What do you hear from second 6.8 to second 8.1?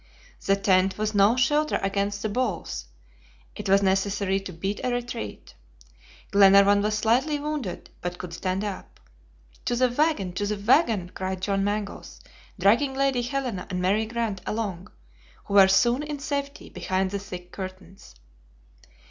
was slightly wounded,